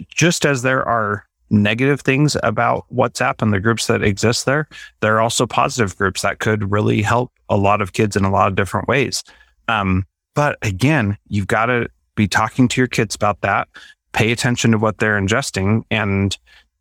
[0.08, 4.66] just as there are negative things about WhatsApp and the groups that exist there,
[5.00, 8.30] there are also positive groups that could really help a lot of kids in a
[8.30, 9.22] lot of different ways.
[9.68, 13.68] Um, but again, you've got to be talking to your kids about that,
[14.12, 16.36] pay attention to what they're ingesting and,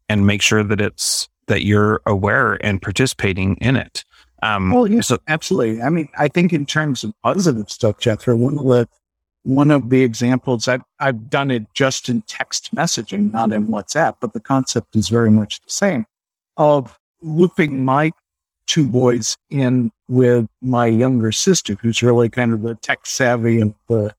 [0.09, 4.05] and make sure that it's, that you're aware and participating in it.
[4.41, 5.81] Um, well, yeah, so, absolutely.
[5.81, 8.87] I mean, I think in terms of positive stuff, Jethro, one of the,
[9.43, 14.15] one of the examples I've, I've done it just in text messaging, not in WhatsApp,
[14.19, 16.05] but the concept is very much the same
[16.57, 18.11] of looping my
[18.67, 23.73] two boys in with my younger sister, who's really kind of the tech savvy of
[23.87, 24.13] the,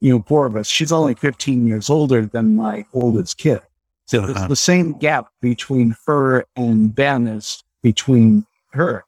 [0.00, 0.68] you know, four of us.
[0.68, 3.60] She's only 15 years older than my oldest kid.
[4.06, 4.32] So uh-huh.
[4.32, 9.04] it's the same gap between her and Ben is between her.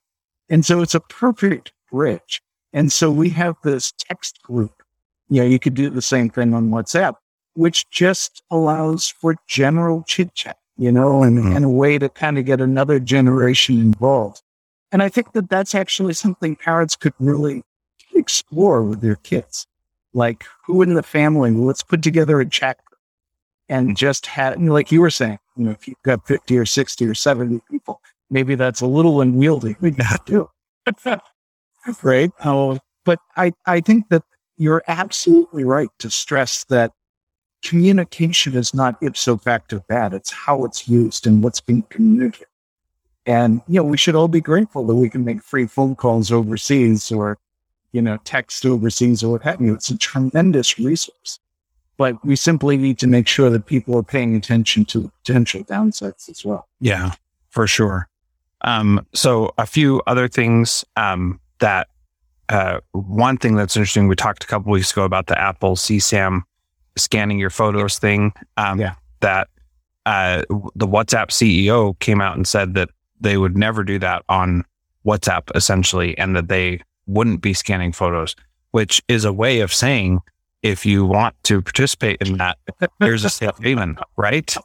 [0.48, 2.40] And so it's a perfect bridge.
[2.72, 4.82] And so we have this text group.
[5.28, 7.14] You know, you could do the same thing on WhatsApp,
[7.54, 11.56] which just allows for general chit chat, you know, and, mm.
[11.56, 14.42] and a way to kind of get another generation involved.
[14.92, 17.64] And I think that that's actually something parents could really
[18.14, 19.66] explore with their kids.
[20.14, 22.78] Like who in the family, let's put together a chat
[23.68, 27.06] and just have, like you were saying, you know, if you've got 50 or 60
[27.06, 28.00] or 70 people,
[28.30, 29.76] maybe that's a little unwieldy.
[29.80, 30.48] We got to
[30.86, 31.20] do
[32.02, 32.30] right.
[32.44, 34.22] Oh, but I, I think that
[34.56, 36.92] you're absolutely right to stress that
[37.62, 40.14] communication is not ipso facto bad.
[40.14, 42.46] It's how it's used and what's being communicated.
[43.26, 46.30] And, you know, we should all be grateful that we can make free phone calls
[46.30, 47.38] overseas or,
[47.92, 49.74] you know, text overseas or what have you.
[49.74, 51.40] It's a tremendous resource.
[51.96, 56.28] But we simply need to make sure that people are paying attention to potential downsides
[56.28, 56.68] as well.
[56.78, 57.12] Yeah,
[57.48, 58.08] for sure.
[58.60, 61.88] Um, so a few other things um, that
[62.48, 66.42] uh, one thing that's interesting, we talked a couple weeks ago about the Apple CSAM
[66.96, 68.32] scanning your photos thing.
[68.56, 68.94] Um, yeah.
[69.20, 69.48] That
[70.04, 70.42] uh,
[70.74, 72.90] the WhatsApp CEO came out and said that
[73.20, 74.64] they would never do that on
[75.04, 78.36] WhatsApp essentially, and that they wouldn't be scanning photos,
[78.72, 80.20] which is a way of saying
[80.62, 82.58] if you want to participate in that,
[83.00, 84.56] here's a safe haven, right?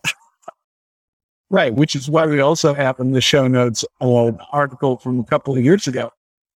[1.49, 5.23] Right, which is why we also have in the show notes an article from a
[5.25, 6.11] couple of years ago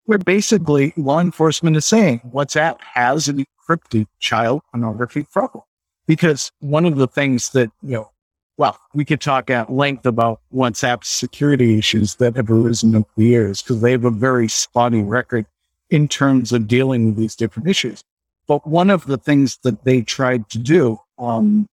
[0.07, 5.65] where basically law enforcement is saying WhatsApp has an encrypted child pornography problem.
[6.07, 8.11] Because one of the things that, you know,
[8.57, 13.25] well, we could talk at length about WhatsApp's security issues that have arisen over the
[13.25, 15.47] years because they have a very spotty record
[15.91, 18.05] in terms of dealing with these different issues.
[18.47, 21.67] But one of the things that they tried to do um,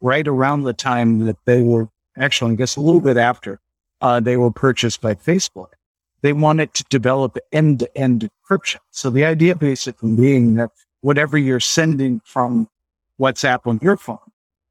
[0.00, 3.60] right around the time that they were actually, I guess a little bit after
[4.00, 5.68] uh, they were purchased by Facebook,
[6.22, 8.78] they wanted to develop end to end encryption.
[8.90, 10.70] So the idea basically being that
[11.00, 12.68] whatever you're sending from
[13.20, 14.18] WhatsApp on your phone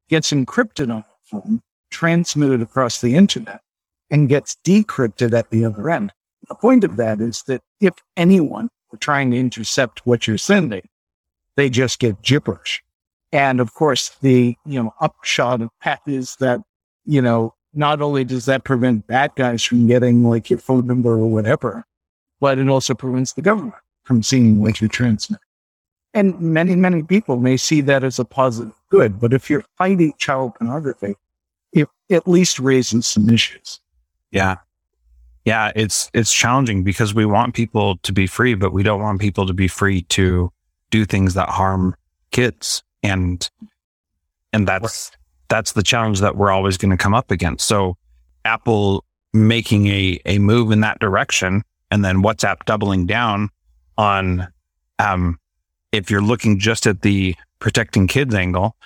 [0.08, 3.60] gets encrypted on your phone, transmitted across the internet,
[4.10, 6.12] and gets decrypted at the other end.
[6.48, 10.82] The point of that is that if anyone were trying to intercept what you're sending,
[11.56, 12.82] they just get gibberish.
[13.30, 16.60] And of course, the, you know, upshot of that is that,
[17.04, 21.12] you know, not only does that prevent bad guys from getting like your phone number
[21.12, 21.84] or whatever,
[22.40, 25.40] but it also prevents the government from seeing what you transmit.
[26.14, 29.18] And many, many people may see that as a positive good.
[29.18, 31.14] But if you're fighting child pornography,
[31.72, 33.80] it at least raises some issues.
[34.30, 34.56] Yeah.
[35.46, 35.72] Yeah.
[35.74, 39.46] It's, it's challenging because we want people to be free, but we don't want people
[39.46, 40.52] to be free to
[40.90, 41.96] do things that harm
[42.30, 42.82] kids.
[43.02, 43.48] And,
[44.52, 45.12] and that's,
[45.52, 47.66] that's the challenge that we're always going to come up against.
[47.66, 47.98] So
[48.46, 53.50] Apple making a, a move in that direction and then WhatsApp doubling down
[53.98, 54.48] on,
[54.98, 55.38] um,
[55.92, 58.76] if you're looking just at the protecting kids angle,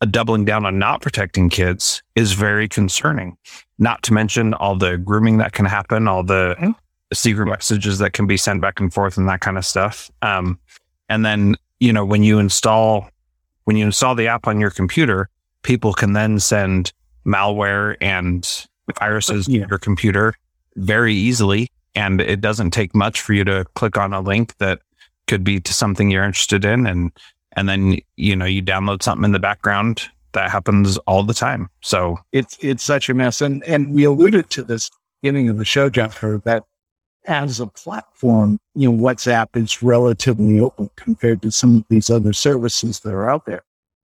[0.00, 3.36] a doubling down on not protecting kids is very concerning.
[3.78, 6.70] Not to mention all the grooming that can happen, all the mm-hmm.
[7.12, 10.08] secret messages that can be sent back and forth and that kind of stuff.
[10.22, 10.60] Um,
[11.08, 13.08] and then, you know, when you install,
[13.64, 15.28] when you install the app on your computer,
[15.62, 16.92] people can then send
[17.26, 18.66] malware and
[18.98, 19.62] viruses yeah.
[19.64, 20.34] to your computer
[20.76, 21.68] very easily.
[21.94, 24.80] And it doesn't take much for you to click on a link that
[25.26, 26.86] could be to something you're interested in.
[26.86, 27.12] And,
[27.52, 31.68] and then, you know, you download something in the background that happens all the time.
[31.82, 33.40] So it's, it's such a mess.
[33.40, 34.90] And, and we alluded to this
[35.20, 36.64] beginning of the show, Jennifer, that
[37.26, 42.32] as a platform, you know, WhatsApp is relatively open compared to some of these other
[42.32, 43.62] services that are out there.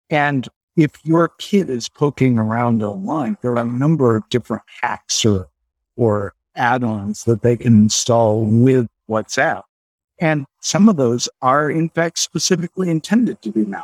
[0.10, 0.48] And
[0.80, 5.50] if your kid is poking around online, there are a number of different hacks or,
[5.96, 9.64] or add-ons that they can install with WhatsApp.
[10.20, 13.84] And some of those are in fact specifically intended to be malware.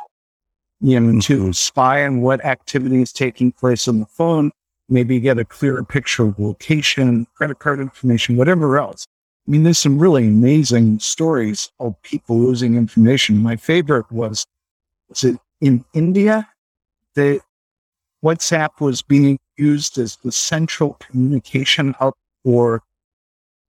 [0.81, 1.51] You know, to mm-hmm.
[1.51, 4.51] spy on what activity is taking place on the phone,
[4.89, 9.07] maybe get a clearer picture of location, credit card information, whatever else.
[9.47, 13.37] I mean, there's some really amazing stories of people losing information.
[13.37, 14.45] My favorite was,
[15.07, 16.47] was it in India?
[17.15, 17.41] The
[18.23, 22.13] WhatsApp was being used as the central communication hub
[22.43, 22.83] for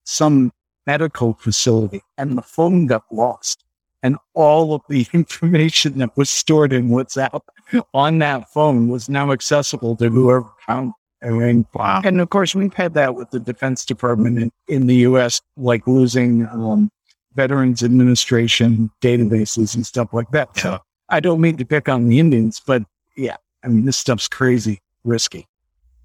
[0.03, 0.51] some
[0.87, 3.63] medical facility and the phone got lost.
[4.03, 7.41] And all of the information that was stored in WhatsApp
[7.93, 10.93] on that phone was now accessible to whoever found
[11.23, 12.01] I mean, wow.
[12.03, 15.87] And of course, we've had that with the Defense Department in, in the US, like
[15.87, 16.91] losing um,
[17.33, 20.49] Veterans Administration databases and stuff like that.
[20.57, 20.61] Yeah.
[20.61, 20.79] So
[21.09, 22.83] I don't mean to pick on the Indians, but
[23.15, 25.47] yeah, I mean, this stuff's crazy risky.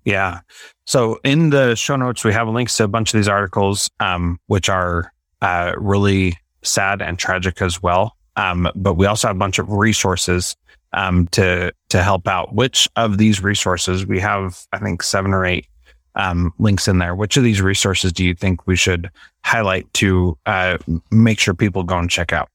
[0.05, 0.41] Yeah.
[0.87, 4.39] So in the show notes, we have links to a bunch of these articles, um,
[4.47, 8.17] which are uh, really sad and tragic as well.
[8.37, 10.57] Um, but we also have a bunch of resources
[10.93, 12.55] um, to to help out.
[12.55, 14.67] Which of these resources we have?
[14.73, 15.67] I think seven or eight
[16.15, 17.15] um, links in there.
[17.15, 19.11] Which of these resources do you think we should
[19.45, 20.79] highlight to uh,
[21.11, 22.49] make sure people go and check out?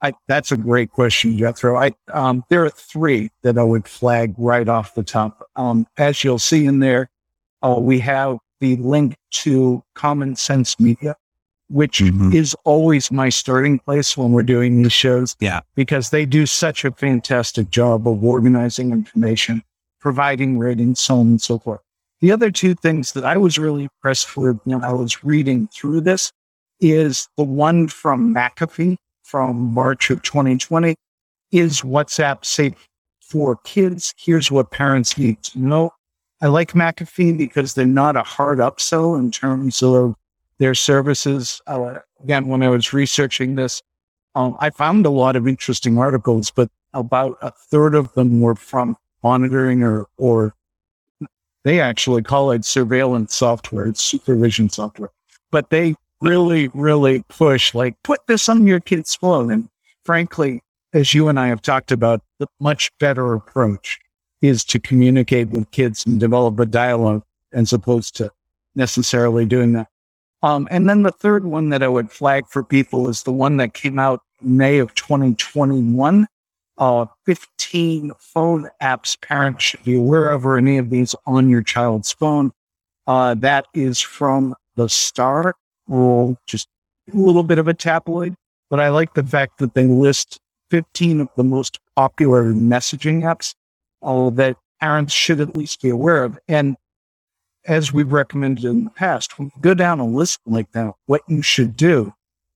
[0.00, 1.76] I, that's a great question, Jethro.
[1.76, 5.48] I, um, there are three that I would flag right off the top.
[5.56, 7.10] Um, as you'll see in there,
[7.62, 11.16] uh, we have the link to Common Sense Media,
[11.68, 12.32] which mm-hmm.
[12.32, 15.36] is always my starting place when we're doing these shows.
[15.40, 15.60] Yeah.
[15.74, 19.62] Because they do such a fantastic job of organizing information,
[20.00, 21.80] providing ratings, so on and so forth.
[22.20, 26.02] The other two things that I was really impressed with when I was reading through
[26.02, 26.32] this
[26.80, 28.96] is the one from McAfee
[29.28, 30.94] from March of 2020
[31.52, 32.88] is WhatsApp safe
[33.20, 34.14] for kids.
[34.16, 35.90] Here's what parents need to know.
[36.40, 40.14] I like McAfee because they're not a hard upsell in terms of
[40.56, 41.60] their services.
[41.66, 43.82] Uh, again, when I was researching this,
[44.34, 48.54] um, I found a lot of interesting articles, but about a third of them were
[48.54, 50.54] from monitoring or, or
[51.64, 55.10] they actually call it surveillance software, it's supervision software.
[55.50, 59.50] But they really, really push like put this on your kid's phone.
[59.50, 59.68] And
[60.04, 60.62] frankly,
[60.92, 63.98] as you and I have talked about, the much better approach
[64.40, 68.30] is to communicate with kids and develop a dialogue as opposed to
[68.74, 69.88] necessarily doing that.
[70.42, 73.56] Um, and then the third one that I would flag for people is the one
[73.56, 76.26] that came out May of 2021.
[76.76, 81.62] Uh, 15 phone apps parents should be aware of or any of these on your
[81.62, 82.52] child's phone.
[83.08, 85.56] Uh, that is from the Star,
[85.88, 86.68] or just
[87.12, 88.34] a little bit of a tabloid,
[88.70, 90.38] but I like the fact that they list
[90.70, 93.54] 15 of the most popular messaging apps
[94.02, 96.38] uh, that parents should at least be aware of.
[96.48, 96.76] And
[97.66, 101.22] as we've recommended in the past, when you go down a list like that, what
[101.28, 102.12] you should do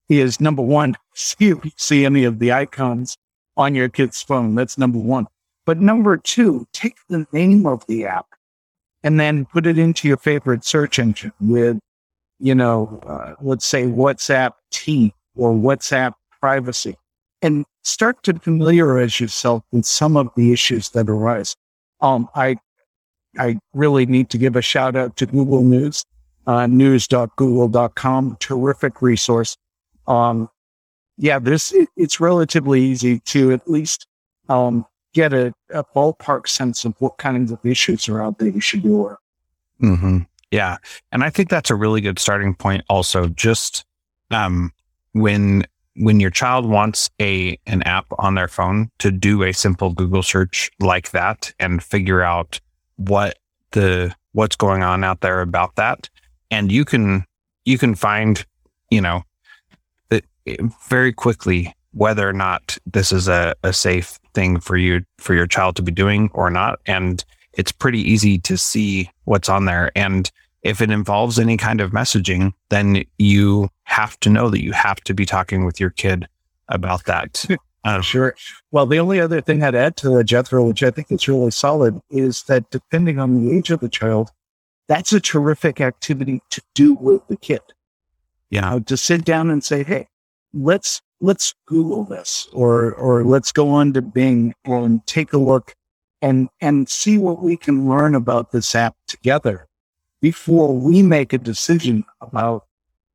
[0.09, 3.16] is number one, see if you see any of the icons
[3.57, 4.55] on your kid's phone.
[4.55, 5.26] That's number one.
[5.64, 8.26] But number two, take the name of the app
[9.03, 11.78] and then put it into your favorite search engine with,
[12.43, 16.97] you know, uh, let's say WhatsApp T or WhatsApp privacy
[17.40, 21.55] and start to familiarize yourself with some of the issues that arise.
[22.01, 22.57] Um, I,
[23.38, 26.05] I really need to give a shout out to Google News,
[26.49, 29.57] uh, news.google.com, terrific resource.
[30.09, 30.51] Um,
[31.16, 34.09] yeah, this, it, it's relatively easy to at least,
[34.49, 34.84] um,
[35.14, 38.84] get a, a, ballpark sense of what kinds of issues are out there you should
[38.84, 39.18] aware
[39.80, 40.18] mm-hmm.
[40.53, 40.76] Yeah.
[41.11, 43.26] And I think that's a really good starting point also.
[43.26, 43.84] Just,
[44.30, 44.72] um,
[45.14, 45.64] when
[45.96, 50.22] when your child wants a an app on their phone to do a simple Google
[50.22, 52.61] search like that and figure out
[52.96, 53.38] what
[53.72, 56.09] the what's going on out there about that,
[56.50, 57.24] and you can
[57.64, 58.44] you can find
[58.90, 59.22] you know
[60.88, 65.46] very quickly whether or not this is a, a safe thing for you for your
[65.46, 67.24] child to be doing or not, and
[67.55, 70.30] it's pretty easy to see what's on there and
[70.62, 75.00] if it involves any kind of messaging, then you have to know that you have
[75.03, 76.28] to be talking with your kid
[76.68, 77.44] about that.
[77.84, 78.36] Um, sure.
[78.70, 81.50] Well, the only other thing I'd add to the Jethro, which I think is really
[81.50, 84.30] solid, is that depending on the age of the child,
[84.86, 87.61] that's a terrific activity to do with the kid.
[88.50, 88.74] Yeah.
[88.74, 90.07] You know, to sit down and say, Hey,
[90.55, 95.74] let's, let's Google this or, or let's go on to Bing and take a look
[96.23, 99.66] and, and see what we can learn about this app together
[100.23, 102.64] before we make a decision about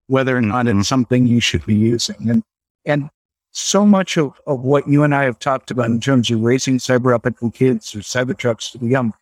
[0.08, 2.30] whether or not it's something you should be using.
[2.30, 2.44] And,
[2.86, 3.10] and
[3.52, 6.78] so much of, of what you and I have talked about in terms of raising
[6.78, 9.14] cyber ethical kids or Cybertraps to the young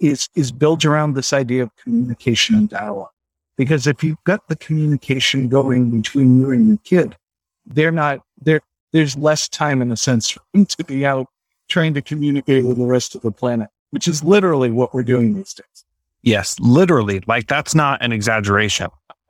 [0.00, 3.10] is, is built around this idea of communication and dialogue.
[3.56, 7.16] Because if you've got the communication going between you and your kid,
[7.66, 8.60] they're not, there,
[8.92, 11.28] there's less time in a sense for them to be out
[11.68, 15.34] trying to communicate with the rest of the planet, which is literally what we're doing
[15.34, 15.84] these days.
[16.22, 17.22] Yes, literally.
[17.26, 18.88] Like that's not an exaggeration.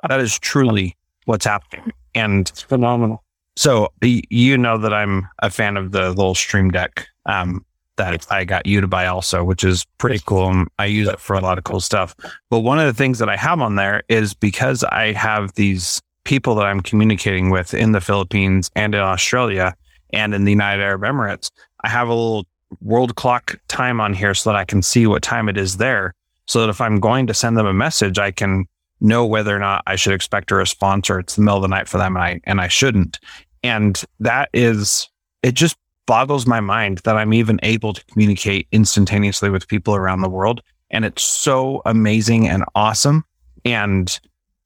[0.09, 1.93] That is truly what's happening.
[2.15, 3.23] And it's phenomenal.
[3.57, 7.65] So you know that I'm a fan of the little Stream Deck um,
[7.97, 10.65] that I got you to buy also, which is pretty cool.
[10.79, 12.15] I use it for a lot of cool stuff.
[12.51, 16.03] But one of the things that I have on there is because I have these
[16.25, 19.75] people that I'm communicating with in the Philippines and in Australia
[20.13, 21.51] and in the United Arab Emirates,
[21.85, 22.47] I have a little
[22.81, 26.15] world clock time on here so that I can see what time it is there
[26.47, 28.67] so that if I'm going to send them a message, I can
[29.01, 31.69] know whether or not I should expect a response or it's the middle of the
[31.69, 33.19] night for them and I and I shouldn't.
[33.63, 35.09] And that is
[35.43, 35.77] it just
[36.07, 40.63] boggles my mind that I'm even able to communicate instantaneously with people around the world.
[40.91, 43.25] And it's so amazing and awesome.
[43.65, 44.19] And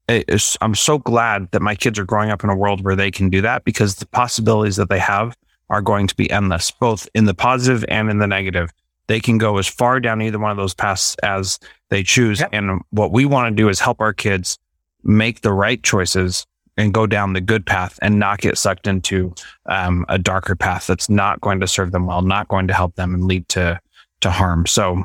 [0.09, 3.29] I'm so glad that my kids are growing up in a world where they can
[3.29, 5.37] do that because the possibilities that they have
[5.71, 8.71] are going to be endless, both in the positive and in the negative
[9.09, 11.59] they can go as far down either one of those paths as
[11.89, 12.41] they choose.
[12.41, 12.51] Yep.
[12.53, 14.59] And what we want to do is help our kids
[15.03, 16.47] make the right choices
[16.77, 19.35] and go down the good path and not get sucked into
[19.67, 22.95] um, a darker path that's not going to serve them well, not going to help
[22.95, 23.81] them and lead to
[24.21, 24.67] to harm.
[24.67, 25.05] So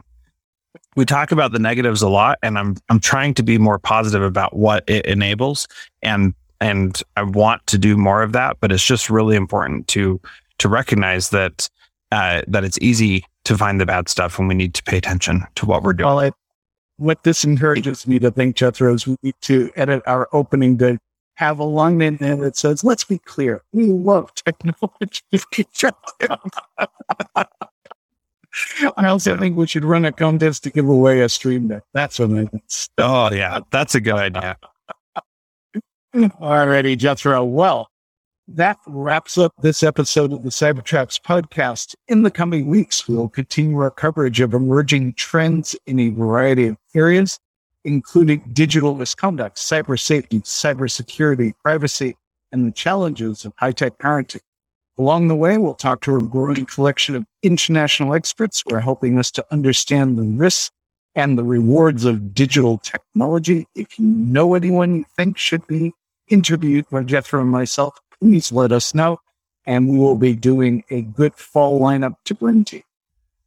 [0.95, 4.21] we talk about the negatives a lot, and I'm I'm trying to be more positive
[4.21, 5.67] about what it enables,
[6.01, 8.57] and and I want to do more of that.
[8.59, 10.19] But it's just really important to
[10.59, 11.69] to recognize that
[12.11, 15.43] uh, that it's easy to find the bad stuff when we need to pay attention
[15.55, 16.07] to what we're doing.
[16.07, 16.33] Well, it,
[16.97, 20.99] what this encourages me to think, Jethro, is we need to edit our opening to
[21.35, 25.21] have a line in there that says, let's be clear, we love technology.
[28.97, 31.81] I also think we should run a contest to give away a stream deck.
[31.93, 32.63] That's what I think.
[32.99, 33.61] Oh, yeah.
[33.71, 34.57] That's a good idea.
[36.15, 37.43] Alrighty, Jethro.
[37.43, 37.89] Well,
[38.47, 41.95] that wraps up this episode of the Cybertraps podcast.
[42.07, 46.77] In the coming weeks, we'll continue our coverage of emerging trends in a variety of
[46.93, 47.39] areas,
[47.85, 52.15] including digital misconduct, cyber safety, cybersecurity, privacy,
[52.51, 54.41] and the challenges of high tech parenting.
[54.97, 59.17] Along the way, we'll talk to a growing collection of international experts who are helping
[59.17, 60.69] us to understand the risks
[61.15, 63.67] and the rewards of digital technology.
[63.75, 65.93] If you know anyone you think should be
[66.27, 69.19] interviewed by Jethro and myself, please let us know.
[69.65, 72.83] And we will be doing a good fall lineup to bring to you.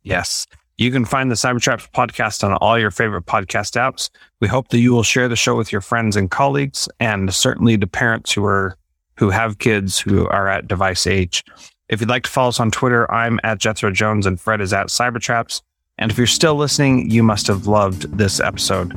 [0.03, 0.47] Yes.
[0.79, 4.11] You can find the Cybertraps podcast on all your favorite podcast apps.
[4.41, 7.77] We hope that you will share the show with your friends and colleagues, and certainly
[7.77, 8.77] the parents who are
[9.19, 11.43] who have kids who are at device age.
[11.89, 14.75] If you'd like to follow us on Twitter, I'm at Jethro Jones and Fred is
[14.75, 15.63] at Cybertraps.
[15.99, 18.95] And if you're still listening, you must have loved this episode.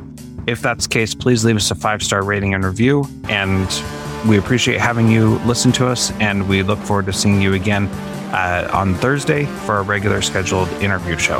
[0.48, 3.06] If that's the case, please leave us a five star rating and review.
[3.30, 3.68] And
[4.28, 6.12] we appreciate having you listen to us.
[6.20, 7.88] And we look forward to seeing you again
[8.34, 11.40] uh, on Thursday for a regular scheduled interview show.